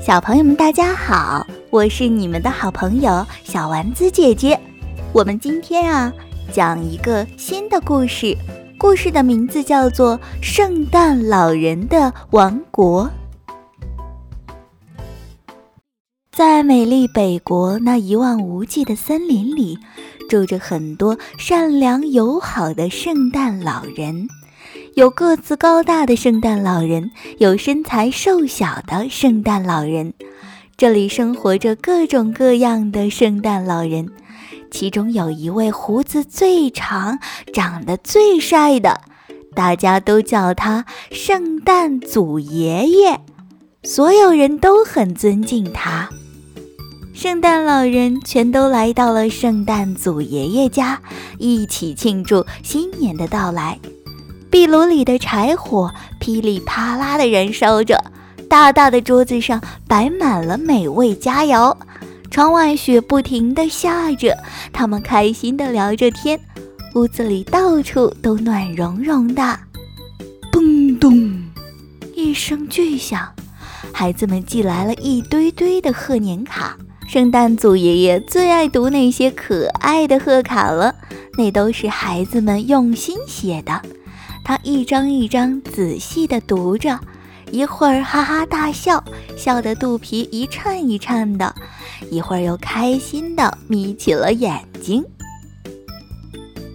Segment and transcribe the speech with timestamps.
[0.00, 4.58] 小朋友们，大家好，我是你们的好朋友小丸子姐姐。
[5.12, 6.10] 我们今天啊，
[6.50, 8.34] 讲一个新的故事，
[8.78, 13.04] 故事的名字叫做《圣诞老人的王国》。
[16.32, 19.78] 在美丽北国那一望无际的森林里，
[20.30, 24.26] 住着很多善良友好的圣诞老人。
[24.94, 30.12] 有个子高大的圣诞老人，有身材瘦小的圣诞老人。
[30.76, 34.08] 这里生活着各种各样的圣诞老人，
[34.70, 37.18] 其中有一位胡子最长、
[37.52, 39.00] 长得最帅的，
[39.54, 43.20] 大家都叫他圣诞祖爷爷，
[43.84, 46.08] 所有人都很尊敬他。
[47.14, 51.00] 圣诞老人全都来到了圣诞祖爷爷家，
[51.38, 53.78] 一起庆祝新年的到来。
[54.50, 58.02] 壁炉里的柴火噼里啪啦地燃烧着，
[58.48, 61.76] 大大的桌子上摆满了美味佳肴。
[62.32, 64.36] 窗外雪不停地下着，
[64.72, 66.38] 他们开心地聊着天。
[66.96, 69.58] 屋子里到处都暖融融的。
[70.50, 71.44] 咚咚，
[72.14, 73.32] 一声巨响，
[73.92, 76.76] 孩子们寄来了一堆堆的贺年卡。
[77.08, 80.94] 圣诞祖爷爷最爱读那些可爱的贺卡了，
[81.36, 83.80] 那都是孩子们用心写的。
[84.50, 86.98] 他一张一张仔细地读着，
[87.52, 89.00] 一会儿哈哈大笑，
[89.36, 91.54] 笑得肚皮一颤一颤的；
[92.10, 95.04] 一会儿又开心地眯起了眼睛。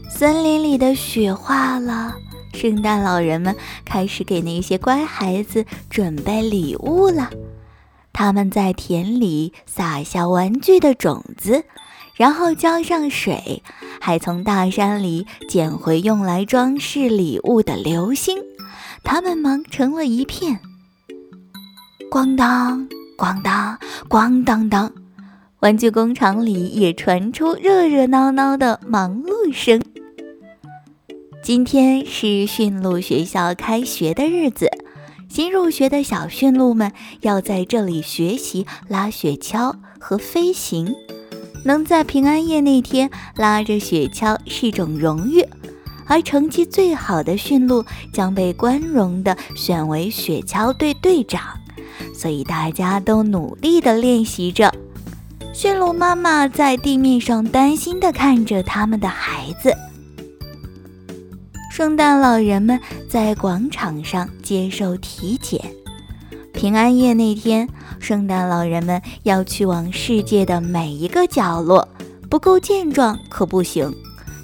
[0.09, 2.15] 森林里的雪化了，
[2.53, 3.53] 圣诞老人们
[3.83, 7.29] 开始给那些乖孩子准备礼物了。
[8.13, 11.65] 他们在田里撒下玩具的种子。
[12.15, 13.61] 然后浇上水，
[13.99, 18.37] 还从大山里捡回用来装饰礼物的流星，
[19.03, 20.59] 他们忙成了一片。
[22.09, 23.77] 咣当，咣当，
[24.07, 24.91] 咣当当，
[25.59, 29.81] 玩具工厂里也传出热热闹闹的忙碌声。
[31.43, 34.69] 今天是驯鹿学校开学的日子，
[35.27, 40.95] 新入学的小驯鹿们要在这里学习拉雪橇和飞行。
[41.65, 45.43] 能在平安夜那天拉着雪橇是种荣誉，
[46.05, 47.83] 而成绩最好的驯鹿
[48.13, 51.41] 将被光荣地选为雪橇队队长。
[52.13, 54.71] 所以大家都努力地练习着。
[55.53, 59.73] 驯鹿妈妈在地面上担心地看着他们的孩子。
[61.71, 65.59] 圣诞老人们在广场上接受体检。
[66.55, 67.67] 平安夜那天。
[67.99, 71.87] 圣诞老人们要去往世界的每一个角落，
[72.29, 73.93] 不够健壮可不行。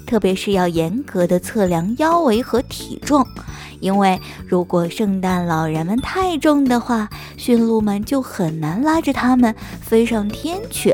[0.06, 3.26] 特别是要严格的测量腰围和体重，
[3.80, 10.92] 因为如果圣诞老人们太重的话，驯鹿们就很难拉着他们飞上天去。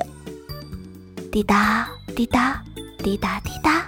[1.32, 2.62] 滴答滴答
[2.98, 3.84] 滴答滴答，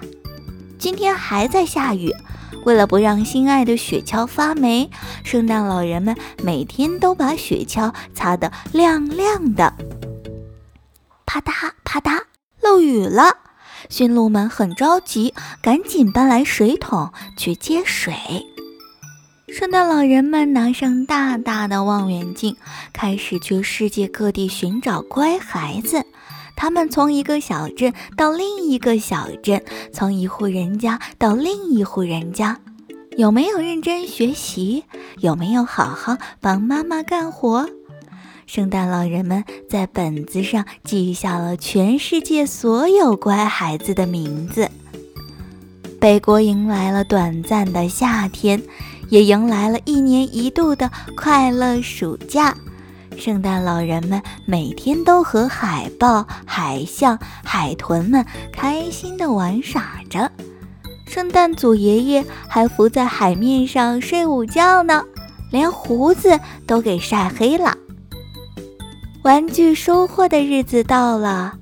[0.79, 2.11] 今天还在下雨。
[2.65, 4.91] 为了不让心爱的雪橇发霉，
[5.25, 9.75] 圣诞老人们每天都把雪橇擦得亮亮的。
[11.27, 11.53] 啪嗒
[11.85, 12.23] 啪嗒，
[12.61, 13.37] 漏雨了！
[13.89, 15.33] 驯鹿们很着急，
[15.63, 18.15] 赶紧搬来水桶去接水。
[19.49, 22.57] 圣诞老人们拿上大大的望远镜，
[22.93, 26.05] 开始去世界各地寻找乖孩子。
[26.61, 32.61] 他们从一个小镇到另一个小镇，从一户人家到另一户人家，
[33.17, 34.85] 有没有认真学习？
[35.21, 37.67] 有没有好好帮妈妈干活？
[38.47, 44.69] 圣诞老人们在本子上记下了全世界所有乖孩子的名字。
[45.99, 48.63] 北国迎来了短暂的夏天，
[49.09, 52.55] 也迎来了一年一度的快乐暑假。
[53.21, 60.33] 圣诞老人们每天都和海豹、海象、海豚们开心地玩耍着。
[61.07, 65.05] 圣诞祖爷爷还浮在海面上睡午觉呢，
[65.51, 67.77] 连胡子都给晒黑了。
[69.23, 71.53] 玩具收获的日子到了，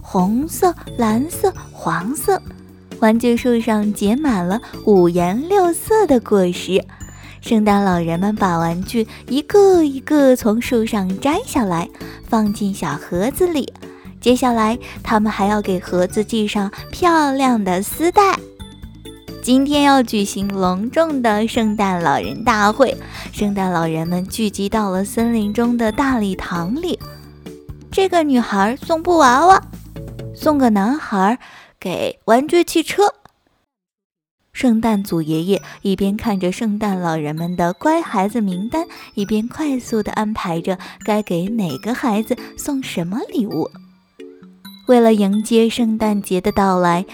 [0.00, 2.40] 红色、蓝色、黄色，
[3.00, 6.84] 玩具树上结满了五颜六色的果实。
[7.40, 11.88] 圣诞老人们把玩具一个一个从树上摘下来，
[12.28, 13.72] 放进小盒子里。
[14.20, 18.38] 接下来，他们还要给盒子系上漂亮的丝带。
[19.40, 22.94] 今天要举行隆重的圣诞老人大会，
[23.32, 26.98] 圣诞老人们聚集到了森林中的大礼堂里。
[27.90, 29.62] 这个女孩送布娃娃，
[30.34, 31.38] 送个男孩
[31.80, 33.14] 给玩具汽车。
[34.58, 38.84] 圣诞祖爷爷一边看着圣诞老人们的乖孩子名单，
[39.14, 43.70] 一边快速地安排着该给哪个孩子送什么礼物。
[44.88, 47.06] 为了迎接圣诞节的到来，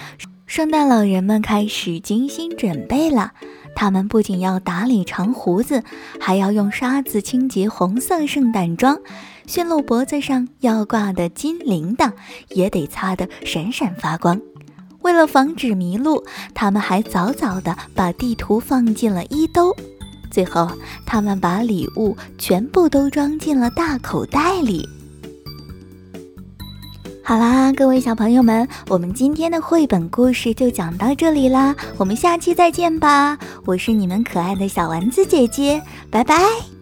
[0.46, 3.32] 圣诞老人们开始精心准备了。
[3.76, 5.82] 他们不仅要打理长胡子，
[6.18, 8.98] 还要用刷子清洁红色圣诞装，
[9.46, 12.10] 驯鹿脖子上要挂的金铃铛
[12.48, 14.40] 也得擦得闪闪发光。
[15.04, 16.24] 为了防止迷路，
[16.54, 19.74] 他们还早早地把地图放进了衣兜。
[20.30, 20.68] 最后，
[21.06, 24.88] 他们把礼物全部都装进了大口袋里。
[27.22, 33.38] 好啦，各位小朋友们，我们今天的绘本故事就讲到这里啦，我们下期再见吧！
[33.64, 35.80] 我是你们可爱的小丸子姐姐，
[36.10, 36.73] 拜拜。